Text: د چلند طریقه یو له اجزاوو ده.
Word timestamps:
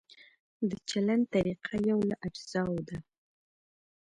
د 0.69 0.71
چلند 0.89 1.23
طریقه 1.33 1.75
یو 1.89 1.99
له 2.09 2.15
اجزاوو 2.27 2.79
ده. 2.87 2.97